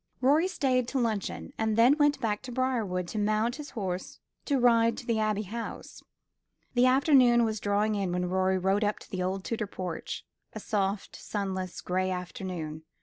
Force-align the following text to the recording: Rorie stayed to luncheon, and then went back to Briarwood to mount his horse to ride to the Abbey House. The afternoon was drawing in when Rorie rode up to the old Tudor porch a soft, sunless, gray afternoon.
Rorie 0.19 0.47
stayed 0.47 0.87
to 0.87 0.97
luncheon, 0.99 1.53
and 1.59 1.77
then 1.77 1.95
went 1.95 2.19
back 2.19 2.41
to 2.41 2.51
Briarwood 2.51 3.07
to 3.09 3.19
mount 3.19 3.57
his 3.57 3.69
horse 3.77 4.19
to 4.45 4.57
ride 4.57 4.97
to 4.97 5.05
the 5.05 5.19
Abbey 5.19 5.43
House. 5.43 6.01
The 6.73 6.87
afternoon 6.87 7.43
was 7.43 7.59
drawing 7.59 7.93
in 7.93 8.11
when 8.11 8.25
Rorie 8.25 8.57
rode 8.57 8.83
up 8.83 8.97
to 8.97 9.11
the 9.11 9.21
old 9.21 9.43
Tudor 9.43 9.67
porch 9.67 10.25
a 10.53 10.59
soft, 10.59 11.15
sunless, 11.17 11.81
gray 11.81 12.09
afternoon. 12.09 12.81